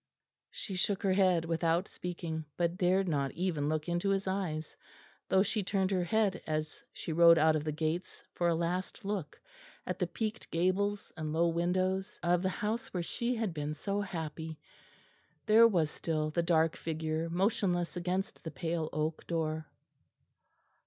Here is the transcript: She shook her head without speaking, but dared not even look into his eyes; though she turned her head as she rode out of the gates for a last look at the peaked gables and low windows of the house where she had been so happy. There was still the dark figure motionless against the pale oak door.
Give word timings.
She 0.49 0.73
shook 0.73 1.03
her 1.03 1.13
head 1.13 1.45
without 1.45 1.87
speaking, 1.87 2.45
but 2.57 2.75
dared 2.75 3.07
not 3.07 3.31
even 3.33 3.69
look 3.69 3.87
into 3.87 4.09
his 4.09 4.25
eyes; 4.25 4.75
though 5.29 5.43
she 5.43 5.61
turned 5.61 5.91
her 5.91 6.05
head 6.05 6.41
as 6.47 6.81
she 6.91 7.13
rode 7.13 7.37
out 7.37 7.55
of 7.55 7.63
the 7.63 7.71
gates 7.71 8.23
for 8.33 8.47
a 8.47 8.55
last 8.55 9.05
look 9.05 9.39
at 9.85 9.99
the 9.99 10.07
peaked 10.07 10.49
gables 10.49 11.13
and 11.15 11.31
low 11.33 11.49
windows 11.49 12.19
of 12.23 12.41
the 12.41 12.49
house 12.49 12.91
where 12.91 13.03
she 13.03 13.35
had 13.35 13.53
been 13.53 13.75
so 13.75 14.01
happy. 14.01 14.57
There 15.45 15.67
was 15.67 15.91
still 15.91 16.31
the 16.31 16.41
dark 16.41 16.77
figure 16.77 17.29
motionless 17.29 17.95
against 17.95 18.43
the 18.43 18.49
pale 18.49 18.89
oak 18.91 19.27
door. 19.27 19.67